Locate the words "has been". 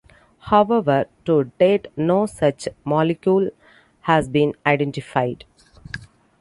3.99-4.55